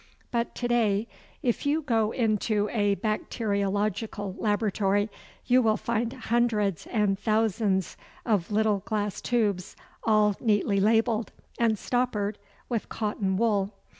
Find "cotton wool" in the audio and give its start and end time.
12.89-13.75